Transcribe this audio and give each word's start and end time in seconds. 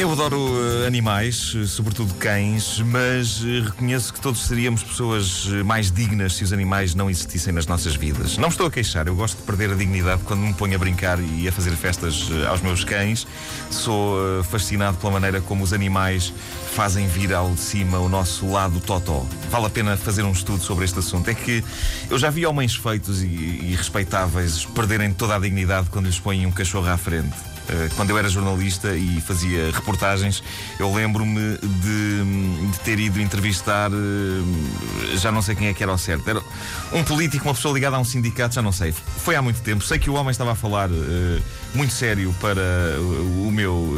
Eu 0.00 0.10
adoro 0.10 0.38
uh, 0.38 0.86
animais, 0.86 1.54
uh, 1.54 1.66
sobretudo 1.66 2.14
cães, 2.14 2.80
mas 2.80 3.42
uh, 3.42 3.64
reconheço 3.64 4.14
que 4.14 4.18
todos 4.18 4.46
seríamos 4.46 4.82
pessoas 4.82 5.44
mais 5.62 5.92
dignas 5.92 6.36
se 6.36 6.42
os 6.42 6.54
animais 6.54 6.94
não 6.94 7.10
existissem 7.10 7.52
nas 7.52 7.66
nossas 7.66 7.96
vidas. 7.96 8.38
Não 8.38 8.48
estou 8.48 8.66
a 8.66 8.70
queixar, 8.70 9.06
eu 9.08 9.14
gosto 9.14 9.36
de 9.36 9.42
perder 9.42 9.70
a 9.70 9.74
dignidade 9.74 10.22
quando 10.24 10.40
me 10.40 10.54
ponho 10.54 10.74
a 10.74 10.78
brincar 10.78 11.18
e 11.20 11.46
a 11.46 11.52
fazer 11.52 11.72
festas 11.72 12.30
aos 12.48 12.62
meus 12.62 12.82
cães. 12.82 13.26
Sou 13.70 14.42
fascinado 14.44 14.96
pela 14.96 15.12
maneira 15.12 15.38
como 15.42 15.62
os 15.62 15.74
animais 15.74 16.32
fazem 16.72 17.06
vir 17.06 17.34
ao 17.34 17.52
de 17.52 17.60
cima 17.60 17.98
o 17.98 18.08
nosso 18.08 18.50
lado 18.50 18.80
totó. 18.80 19.26
Vale 19.50 19.66
a 19.66 19.70
pena 19.70 19.98
fazer 19.98 20.22
um 20.22 20.32
estudo 20.32 20.62
sobre 20.62 20.86
este 20.86 20.98
assunto. 20.98 21.28
É 21.28 21.34
que 21.34 21.62
eu 22.08 22.18
já 22.18 22.30
vi 22.30 22.46
homens 22.46 22.74
feitos 22.74 23.22
e, 23.22 23.26
e 23.26 23.74
respeitáveis 23.76 24.64
perderem 24.64 25.12
toda 25.12 25.36
a 25.36 25.38
dignidade 25.38 25.90
quando 25.90 26.06
lhes 26.06 26.18
põem 26.18 26.46
um 26.46 26.50
cachorro 26.50 26.88
à 26.88 26.96
frente. 26.96 27.36
Eh, 27.70 27.88
quando 27.94 28.10
eu 28.10 28.18
era 28.18 28.28
jornalista 28.28 28.96
e 28.96 29.20
fazia 29.20 29.70
reportagens, 29.70 30.42
eu 30.78 30.92
lembro-me 30.92 31.56
de, 31.56 32.68
de, 32.72 32.78
ter 32.80 32.98
ido 32.98 33.20
entrevistar, 33.20 33.90
eh, 33.92 35.16
já 35.16 35.30
não 35.30 35.40
sei 35.40 35.54
quem 35.54 35.68
é 35.68 35.74
que 35.74 35.82
era 35.82 35.92
ao 35.92 35.98
certo, 35.98 36.28
era 36.28 36.42
um 36.92 37.04
político, 37.04 37.44
uma 37.44 37.54
pessoa 37.54 37.72
ligada 37.72 37.96
a 37.96 38.00
um 38.00 38.04
sindicato, 38.04 38.56
já 38.56 38.62
não 38.62 38.72
sei. 38.72 38.92
Foi 38.92 39.36
há 39.36 39.42
muito 39.42 39.60
tempo. 39.60 39.84
Sei 39.84 39.98
que 39.98 40.10
o 40.10 40.14
homem 40.14 40.32
estava 40.32 40.52
a 40.52 40.54
falar 40.56 40.90
uh, 40.90 41.42
muito 41.74 41.92
sério 41.92 42.34
para 42.40 42.60
o 43.00 43.50
meu 43.52 43.94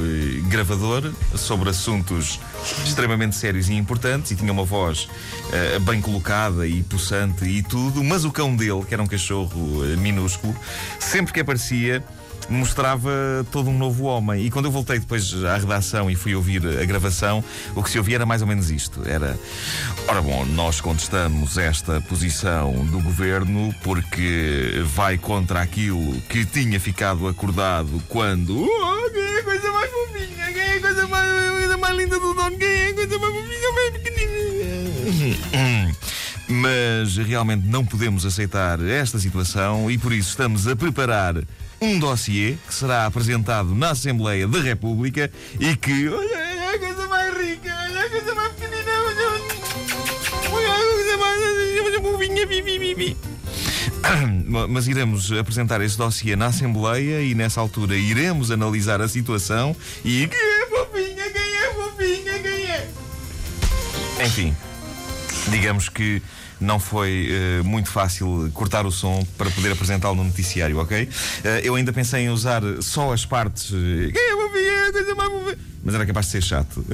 gravador 0.49 1.11
sobre 1.35 1.71
assuntos 1.71 2.39
extremamente 2.85 3.35
sérios 3.35 3.69
e 3.69 3.75
importantes 3.75 4.33
e 4.33 4.37
tinha 4.37 4.53
uma 4.53 4.65
voz 4.65 5.09
bem 5.83 6.01
colocada 6.01 6.67
e 6.67 6.83
possante 6.83 7.45
e 7.45 7.63
tudo, 7.63 8.05
mas 8.05 8.25
o 8.25 8.31
cão 8.31 8.55
dele, 8.55 8.85
que 8.87 8.93
era 8.93 9.03
um 9.03 9.07
cachorro 9.07 9.83
minúsculo, 9.99 10.55
sempre 10.99 11.33
que 11.33 11.41
aparecia 11.41 12.05
mostrava 12.53 13.11
todo 13.51 13.71
um 13.71 13.79
novo 13.79 14.05
homem. 14.05 14.45
E 14.45 14.51
quando 14.51 14.67
eu 14.67 14.71
voltei 14.71 14.99
depois 14.99 15.33
à 15.45 15.57
redação 15.57 16.11
e 16.11 16.15
fui 16.15 16.35
ouvir 16.35 16.63
a 16.81 16.85
gravação, 16.85 17.43
o 17.75 17.83
que 17.83 17.91
se 17.91 17.99
ouvia 17.99 18.17
era 18.17 18.27
mais 18.27 18.43
ou 18.43 18.49
menos 18.49 18.71
isto: 18.71 19.03
era, 19.07 19.39
ora 20.07 20.23
bom, 20.23 20.45
nós 20.47 20.81
contestamos 20.81 21.57
esta 21.59 22.01
posição 22.03 22.73
do 22.87 23.01
governo 23.01 23.75
porque 23.83 24.83
vai 24.95 25.19
contra 25.19 25.61
aquilo 25.61 26.21
que 26.23 26.45
tinha 26.45 26.79
ficado 26.79 27.27
acordado 27.27 28.03
quando. 28.09 28.63
Oh, 28.63 29.11
quem 29.11 29.23
é 29.23 29.39
a 29.39 29.43
coisa 29.43 29.73
mais 29.73 29.91
fofinha? 29.91 30.53
Quem 30.53 30.63
é 30.63 30.77
a 30.77 30.81
coisa 30.81 31.07
mais, 31.09 31.31
a 31.31 31.51
coisa 31.51 31.77
mais 31.77 31.97
linda 31.97 32.21
do 32.21 32.35
dono? 32.35 32.59
Quem 32.59 32.69
é 32.69 32.89
a 32.89 32.95
coisa 32.95 33.19
mais 33.19 33.35
fofinha, 33.35 33.73
mais 33.73 33.93
pequenininha? 33.93 35.72
Mas 36.53 37.17
realmente 37.17 37.67
não 37.67 37.85
podemos 37.85 38.27
aceitar 38.27 38.79
esta 38.83 39.19
situação 39.19 39.91
e 39.91 39.97
por 39.97 40.13
isso 40.13 40.29
estamos 40.29 40.69
a 40.69 40.77
preparar 40.77 41.37
um 41.81 41.99
dossiê 41.99 42.57
que 42.67 42.75
será 42.75 43.07
apresentado 43.07 43.75
na 43.75 43.91
Assembleia 43.91 44.47
da 44.47 44.61
República 44.61 45.31
e 45.59 45.75
que. 45.75 46.09
Olha, 46.09 46.75
a 46.75 46.79
coisa 46.79 47.07
mais 47.09 47.37
rica, 47.37 47.75
olha 47.75 48.01
a 48.01 48.11
coisa 48.11 48.35
mais 48.35 48.53
pequenina, 48.53 48.93
olha, 49.03 50.71
a 50.71 50.95
coisa 50.95 51.17
mais. 51.17 52.03
Movinha, 52.03 52.47
bibi, 52.47 52.79
bibi. 52.79 53.17
Mas 54.69 54.87
iremos 54.89 55.33
apresentar 55.33 55.81
esse 55.81 55.97
dossiê 55.97 56.37
na 56.37 56.47
Assembleia 56.47 57.23
e 57.23 57.35
nessa 57.35 57.61
altura 57.61 57.97
iremos 57.97 58.51
analisar 58.51 59.01
a 59.01 59.09
situação 59.09 59.75
e. 60.05 60.29
Quem 60.29 60.39
é 60.39 60.67
fofinha? 60.67 61.31
Quem 61.31 61.57
é 61.57 61.75
fofinha? 61.75 62.39
Quem 62.41 62.71
é? 62.71 62.91
Enfim, 64.27 64.55
digamos 65.49 65.89
que 65.89 66.23
não 66.63 66.79
foi 66.79 67.29
uh, 67.61 67.65
muito 67.65 67.91
fácil 67.91 68.51
cortar 68.55 68.87
o 68.87 68.91
som 68.91 69.27
para 69.37 69.51
poder 69.51 69.73
apresentá-lo 69.73 70.15
no 70.15 70.25
noticiário, 70.25 70.79
ok? 70.79 71.05
Uh, 71.05 71.09
eu 71.63 71.75
ainda 71.75 71.93
pensei 71.93 72.25
em 72.25 72.31
usar 72.31 72.63
só 72.81 73.13
as 73.13 73.27
partes. 73.27 73.71
Uh, 73.71 74.13
mas 75.85 75.95
era 75.95 76.07
capaz 76.07 76.27
de 76.27 76.33
ser 76.33 76.43
chato. 76.43 76.85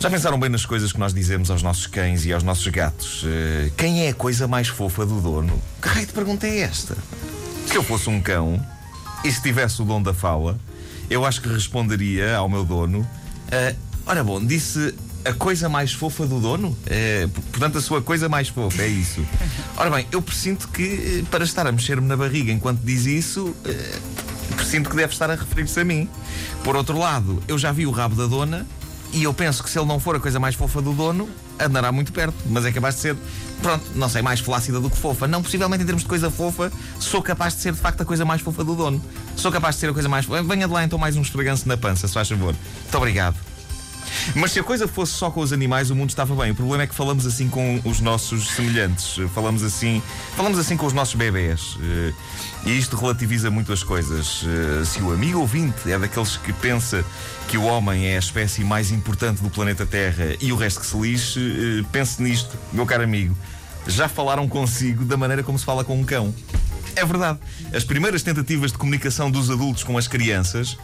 já 0.00 0.08
pensaram 0.10 0.40
bem 0.40 0.48
nas 0.48 0.64
coisas 0.64 0.92
que 0.92 0.98
nós 0.98 1.12
dizemos 1.12 1.50
aos 1.50 1.62
nossos 1.62 1.86
cães 1.86 2.24
e 2.24 2.32
aos 2.32 2.42
nossos 2.42 2.66
gatos? 2.68 3.24
quem 3.76 4.06
é 4.06 4.08
a 4.08 4.14
coisa 4.14 4.48
mais 4.48 4.68
fofa 4.68 5.04
do 5.04 5.20
dono? 5.20 5.60
Que 5.80 5.88
raio 5.88 6.06
de 6.06 6.12
pergunta 6.12 6.46
é 6.46 6.60
esta? 6.60 6.96
Se 7.66 7.76
eu 7.76 7.82
fosse 7.82 8.08
um 8.08 8.20
cão 8.20 8.64
e 9.22 9.30
se 9.30 9.42
tivesse 9.42 9.82
o 9.82 9.84
dom 9.84 10.02
da 10.02 10.14
fala, 10.14 10.58
eu 11.10 11.26
acho 11.26 11.42
que 11.42 11.48
responderia 11.48 12.34
ao 12.36 12.48
meu 12.48 12.64
dono. 12.64 13.06
ora 14.06 14.24
bom, 14.24 14.42
disse 14.42 14.94
a 15.24 15.32
coisa 15.32 15.68
mais 15.68 15.92
fofa 15.92 16.26
do 16.26 16.40
dono? 16.40 16.76
É, 16.86 17.28
portanto, 17.50 17.78
a 17.78 17.80
sua 17.80 18.02
coisa 18.02 18.28
mais 18.28 18.48
fofa, 18.48 18.82
é 18.82 18.88
isso. 18.88 19.24
Ora 19.76 19.90
bem, 19.90 20.06
eu 20.10 20.20
presinto 20.20 20.68
que 20.68 21.20
eh, 21.22 21.24
para 21.30 21.44
estar 21.44 21.66
a 21.66 21.72
mexer-me 21.72 22.06
na 22.06 22.16
barriga 22.16 22.52
enquanto 22.52 22.80
diz 22.80 23.06
isso, 23.06 23.54
é, 23.64 23.98
presinto 24.56 24.90
que 24.90 24.96
deve 24.96 25.12
estar 25.12 25.30
a 25.30 25.34
referir-se 25.34 25.78
a 25.80 25.84
mim. 25.84 26.08
Por 26.64 26.76
outro 26.76 26.98
lado, 26.98 27.42
eu 27.48 27.58
já 27.58 27.72
vi 27.72 27.86
o 27.86 27.90
rabo 27.90 28.14
da 28.14 28.26
dona 28.26 28.66
e 29.12 29.24
eu 29.24 29.34
penso 29.34 29.62
que 29.62 29.70
se 29.70 29.78
ele 29.78 29.86
não 29.86 30.00
for 30.00 30.16
a 30.16 30.20
coisa 30.20 30.40
mais 30.40 30.54
fofa 30.54 30.80
do 30.80 30.92
dono, 30.92 31.28
andará 31.60 31.92
muito 31.92 32.12
perto. 32.12 32.34
Mas 32.46 32.64
é 32.64 32.72
capaz 32.72 32.94
de 32.96 33.02
ser, 33.02 33.16
pronto, 33.60 33.84
não 33.94 34.08
sei, 34.08 34.22
mais 34.22 34.40
flácida 34.40 34.80
do 34.80 34.88
que 34.88 34.96
fofa. 34.96 35.28
Não, 35.28 35.42
possivelmente 35.42 35.82
em 35.82 35.86
termos 35.86 36.02
de 36.02 36.08
coisa 36.08 36.30
fofa, 36.30 36.72
sou 36.98 37.22
capaz 37.22 37.54
de 37.54 37.60
ser 37.60 37.72
de 37.72 37.78
facto 37.78 38.00
a 38.00 38.04
coisa 38.04 38.24
mais 38.24 38.40
fofa 38.40 38.64
do 38.64 38.74
dono. 38.74 39.02
Sou 39.36 39.52
capaz 39.52 39.76
de 39.76 39.80
ser 39.82 39.90
a 39.90 39.92
coisa 39.92 40.08
mais 40.08 40.24
fofa. 40.24 40.42
Venha 40.42 40.66
de 40.66 40.72
lá 40.72 40.82
então 40.82 40.98
mais 40.98 41.16
um 41.16 41.22
esfreganço 41.22 41.68
na 41.68 41.76
pança, 41.76 42.08
se 42.08 42.14
faz 42.14 42.28
favor. 42.28 42.54
Muito 42.54 42.96
obrigado. 42.96 43.51
Mas 44.34 44.52
se 44.52 44.60
a 44.60 44.62
coisa 44.62 44.86
fosse 44.86 45.12
só 45.12 45.30
com 45.30 45.40
os 45.40 45.52
animais, 45.52 45.90
o 45.90 45.96
mundo 45.96 46.10
estava 46.10 46.34
bem. 46.34 46.52
O 46.52 46.54
problema 46.54 46.84
é 46.84 46.86
que 46.86 46.94
falamos 46.94 47.26
assim 47.26 47.48
com 47.48 47.80
os 47.84 48.00
nossos 48.00 48.50
semelhantes. 48.50 49.16
Falamos 49.34 49.62
assim, 49.62 50.02
falamos 50.36 50.58
assim 50.58 50.76
com 50.76 50.86
os 50.86 50.92
nossos 50.92 51.14
bebés. 51.14 51.76
Eh, 51.80 52.12
e 52.66 52.78
isto 52.78 52.96
relativiza 52.96 53.50
muito 53.50 53.72
as 53.72 53.82
coisas. 53.82 54.44
Eh, 54.44 54.84
se 54.84 55.02
o 55.02 55.12
amigo 55.12 55.40
ouvinte 55.40 55.90
é 55.90 55.98
daqueles 55.98 56.36
que 56.36 56.52
pensa 56.52 57.04
que 57.48 57.58
o 57.58 57.64
homem 57.64 58.06
é 58.06 58.16
a 58.16 58.18
espécie 58.18 58.64
mais 58.64 58.90
importante 58.90 59.42
do 59.42 59.50
planeta 59.50 59.84
Terra 59.84 60.36
e 60.40 60.52
o 60.52 60.56
resto 60.56 60.80
que 60.80 60.86
se 60.86 60.96
lixe, 60.96 61.40
eh, 61.40 61.84
pense 61.90 62.22
nisto, 62.22 62.56
meu 62.72 62.86
caro 62.86 63.04
amigo. 63.04 63.36
Já 63.86 64.08
falaram 64.08 64.48
consigo 64.48 65.04
da 65.04 65.16
maneira 65.16 65.42
como 65.42 65.58
se 65.58 65.64
fala 65.64 65.84
com 65.84 65.98
um 66.00 66.04
cão. 66.04 66.32
É 66.94 67.04
verdade. 67.04 67.38
As 67.74 67.84
primeiras 67.84 68.22
tentativas 68.22 68.70
de 68.70 68.78
comunicação 68.78 69.30
dos 69.30 69.50
adultos 69.50 69.82
com 69.82 69.96
as 69.96 70.06
crianças 70.06 70.76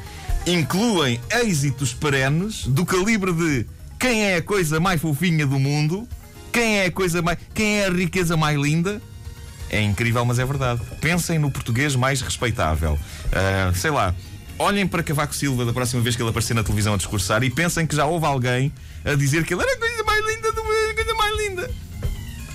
incluem 0.48 1.20
êxitos 1.30 1.92
perenes 1.92 2.66
do 2.66 2.84
calibre 2.86 3.32
de 3.32 3.66
quem 3.98 4.24
é 4.24 4.36
a 4.36 4.42
coisa 4.42 4.80
mais 4.80 5.00
fofinha 5.00 5.46
do 5.46 5.58
mundo, 5.58 6.08
quem 6.50 6.78
é 6.78 6.86
a 6.86 6.90
coisa 6.90 7.20
mais. 7.20 7.38
quem 7.54 7.80
é 7.80 7.86
a 7.86 7.90
riqueza 7.90 8.36
mais 8.36 8.58
linda. 8.58 9.00
É 9.70 9.82
incrível, 9.82 10.24
mas 10.24 10.38
é 10.38 10.46
verdade. 10.46 10.80
Pensem 11.00 11.38
no 11.38 11.50
português 11.50 11.94
mais 11.94 12.22
respeitável. 12.22 12.94
Uh, 12.94 13.74
sei 13.74 13.90
lá, 13.90 14.14
olhem 14.58 14.86
para 14.86 15.02
Cavaco 15.02 15.34
Silva 15.34 15.66
da 15.66 15.72
próxima 15.72 16.00
vez 16.00 16.16
que 16.16 16.22
ele 16.22 16.30
aparecer 16.30 16.54
na 16.54 16.64
televisão 16.64 16.94
a 16.94 16.96
discursar 16.96 17.42
e 17.42 17.50
pensem 17.50 17.86
que 17.86 17.94
já 17.94 18.06
houve 18.06 18.24
alguém 18.24 18.72
a 19.04 19.14
dizer 19.14 19.44
que 19.44 19.52
ele 19.52 19.62
era 19.62 19.72
a 19.72 19.78
coisa 19.78 20.02
mais 20.04 20.26
linda 20.26 20.52
do 20.52 20.64
mundo, 20.64 20.90
a 20.90 20.94
coisa 20.94 21.14
mais 21.14 21.36
linda. 21.36 21.70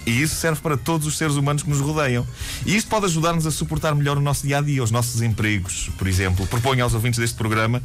E 0.06 0.22
isso 0.22 0.36
serve 0.36 0.62
para 0.62 0.76
todos 0.78 1.08
os 1.08 1.18
seres 1.18 1.36
humanos 1.36 1.64
que 1.64 1.70
nos 1.70 1.80
rodeiam. 1.80 2.28
E 2.66 2.76
isto 2.76 2.90
pode 2.90 3.06
ajudar-nos 3.06 3.48
a 3.48 3.52
suportar 3.52 3.96
melhor 3.96 4.18
o 4.18 4.22
nosso 4.22 4.46
dia 4.46 4.58
a 4.58 4.62
dia, 4.62 4.84
os 4.84 4.92
nossos 4.92 5.22
empregos, 5.22 5.90
por 5.98 6.08
exemplo. 6.08 6.46
Proponho 6.48 6.84
aos 6.84 6.94
ouvintes 6.94 7.20
deste 7.20 7.36
programa 7.36 7.82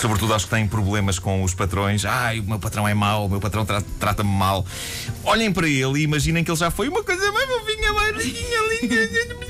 sobretudo 0.00 0.32
aos 0.34 0.44
que 0.44 0.50
têm 0.50 0.66
problemas 0.66 1.18
com 1.18 1.42
os 1.42 1.54
patrões. 1.54 2.04
Ai, 2.04 2.40
o 2.40 2.44
meu 2.44 2.58
patrão 2.58 2.86
é 2.86 2.92
mau, 2.92 3.26
o 3.26 3.28
meu 3.28 3.40
patrão 3.40 3.64
tra 3.64 3.82
trata-me 3.98 4.30
mal. 4.30 4.66
Olhem 5.24 5.52
para 5.52 5.68
ele 5.68 6.00
e 6.00 6.02
imaginem 6.02 6.44
que 6.44 6.50
ele 6.50 6.58
já 6.58 6.70
foi 6.70 6.88
uma 6.88 7.02
coisa 7.02 7.32
mais 7.32 7.48
fofinha, 7.48 7.92
mais 7.92 8.16
linda, 8.16 8.38
linda. 8.82 9.45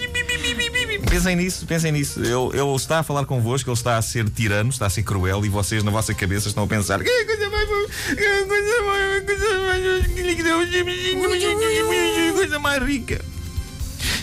Pensem 1.16 1.34
nisso, 1.34 1.64
pensem 1.64 1.92
nisso. 1.92 2.20
Ele, 2.20 2.60
ele, 2.60 2.76
está 2.76 2.98
a 2.98 3.02
falar 3.02 3.24
convosco, 3.24 3.70
ele 3.70 3.74
está 3.74 3.96
a 3.96 4.02
ser 4.02 4.28
tirano, 4.28 4.68
está 4.68 4.84
a 4.84 4.90
ser 4.90 5.02
cruel 5.02 5.46
e 5.46 5.48
vocês 5.48 5.82
na 5.82 5.90
vossa 5.90 6.12
cabeça 6.12 6.48
estão 6.48 6.64
a 6.64 6.66
pensar 6.66 7.02
que 7.02 7.24
coisa 7.24 7.48
mais. 7.48 7.68
coisa 12.34 12.58
mais. 12.58 12.82
rica. 12.86 13.24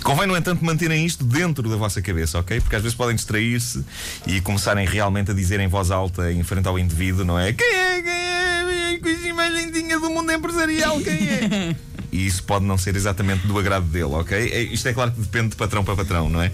Convém, 0.04 0.28
no 0.28 0.38
entanto, 0.38 0.63
manterem 0.63 1.04
isto 1.04 1.24
dentro 1.24 1.68
da 1.68 1.78
vossa 1.78 2.00
cabeça, 2.00 2.38
ok? 2.38 2.62
Porque 2.62 2.75
às 2.75 2.84
vezes 2.84 2.95
podem 2.95 3.16
distrair-se 3.16 3.84
e 4.28 4.40
começarem 4.40 4.86
realmente 4.86 5.31
a 5.31 5.34
dizer 5.34 5.60
em 5.60 5.68
voz 5.68 5.90
alta, 5.90 6.31
em 6.31 6.44
frente 6.44 6.68
ao 6.68 6.78
indivíduo, 6.78 7.25
não 7.25 7.40
é? 7.40 7.54
Quem 7.54 7.74
é? 7.74 8.01
Quem 8.04 8.12
é? 8.12 8.95
A 8.98 9.00
coisa 9.00 9.34
mais 9.34 9.51
lindinha 9.51 10.00
do 10.00 10.12
mundo 10.12 10.31
empresarial, 10.31 11.01
quem 11.01 11.28
é? 11.28 11.75
E 12.13 12.27
isso 12.27 12.44
pode 12.44 12.63
não 12.63 12.77
ser 12.77 12.95
exatamente 12.95 13.48
do 13.48 13.57
agrado 13.57 13.86
dele, 13.86 14.13
ok? 14.13 14.38
É, 14.38 14.62
isto 14.62 14.88
é 14.88 14.94
claro 14.94 15.12
que 15.12 15.19
depende 15.19 15.50
de 15.50 15.56
patrão 15.56 15.83
para 15.83 15.95
patrão, 15.95 16.30
não 16.30 16.44
é? 16.44 16.51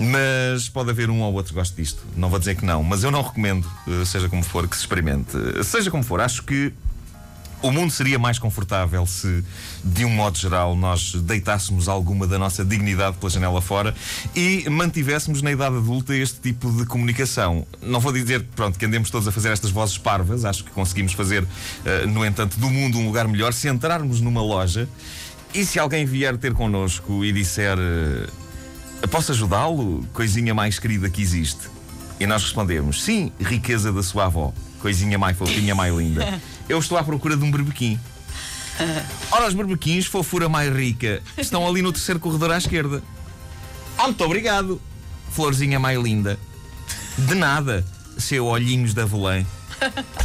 Mas 0.00 0.66
pode 0.70 0.88
haver 0.88 1.10
um 1.10 1.20
ou 1.20 1.34
outro 1.34 1.52
que 1.52 1.58
goste 1.58 1.76
disto. 1.76 2.02
Não 2.16 2.30
vou 2.30 2.38
dizer 2.38 2.56
que 2.56 2.64
não, 2.64 2.82
mas 2.82 3.04
eu 3.04 3.10
não 3.10 3.20
recomendo, 3.20 3.70
eh, 3.86 4.04
seja 4.06 4.30
como 4.30 4.42
for, 4.42 4.66
que 4.66 4.74
se 4.74 4.80
experimente. 4.80 5.32
Seja 5.62 5.90
como 5.90 6.02
for, 6.02 6.22
acho 6.22 6.42
que 6.42 6.72
o 7.64 7.70
mundo 7.70 7.90
seria 7.90 8.18
mais 8.18 8.38
confortável 8.38 9.06
se, 9.06 9.42
de 9.82 10.04
um 10.04 10.10
modo 10.10 10.36
geral, 10.36 10.76
nós 10.76 11.14
deitássemos 11.14 11.88
alguma 11.88 12.26
da 12.26 12.38
nossa 12.38 12.62
dignidade 12.62 13.16
pela 13.16 13.30
janela 13.30 13.62
fora 13.62 13.94
e 14.36 14.68
mantivéssemos 14.68 15.40
na 15.40 15.50
idade 15.50 15.78
adulta 15.78 16.14
este 16.14 16.40
tipo 16.40 16.70
de 16.70 16.84
comunicação. 16.84 17.66
Não 17.80 18.00
vou 18.00 18.12
dizer 18.12 18.44
pronto, 18.54 18.78
que 18.78 18.84
andemos 18.84 19.08
todos 19.08 19.26
a 19.26 19.32
fazer 19.32 19.50
estas 19.50 19.70
vozes 19.70 19.96
parvas, 19.96 20.44
acho 20.44 20.62
que 20.62 20.70
conseguimos 20.72 21.14
fazer, 21.14 21.42
uh, 21.42 22.06
no 22.06 22.22
entanto, 22.26 22.60
do 22.60 22.68
mundo 22.68 22.98
um 22.98 23.06
lugar 23.06 23.26
melhor 23.26 23.54
se 23.54 23.66
entrarmos 23.66 24.20
numa 24.20 24.42
loja 24.42 24.86
e 25.54 25.64
se 25.64 25.78
alguém 25.78 26.04
vier 26.04 26.36
ter 26.36 26.52
connosco 26.52 27.24
e 27.24 27.32
disser 27.32 27.78
uh, 27.78 29.08
posso 29.08 29.32
ajudá-lo? 29.32 30.06
Coisinha 30.12 30.52
mais 30.52 30.78
querida 30.78 31.08
que 31.08 31.22
existe. 31.22 31.70
E 32.20 32.26
nós 32.26 32.42
respondemos 32.42 33.02
sim, 33.02 33.32
riqueza 33.40 33.90
da 33.90 34.02
sua 34.02 34.26
avó 34.26 34.52
coisinha 34.84 35.16
mais 35.16 35.34
fofinha, 35.34 35.74
mais 35.74 35.94
linda. 35.94 36.38
Eu 36.68 36.78
estou 36.78 36.98
à 36.98 37.02
procura 37.02 37.38
de 37.38 37.42
um 37.42 37.50
berbequim. 37.50 37.98
Ora, 39.30 39.48
os 39.48 39.54
berbequins, 39.54 40.04
fofura 40.04 40.46
mais 40.46 40.70
rica, 40.76 41.22
estão 41.38 41.66
ali 41.66 41.80
no 41.80 41.90
terceiro 41.90 42.20
corredor 42.20 42.50
à 42.50 42.58
esquerda. 42.58 43.02
Ah, 43.96 44.02
muito 44.02 44.22
obrigado, 44.22 44.78
florzinha 45.30 45.80
mais 45.80 45.98
linda. 45.98 46.38
De 47.16 47.34
nada, 47.34 47.82
seu 48.18 48.44
olhinhos 48.44 48.92
da 48.92 49.06
volã. 49.06 49.42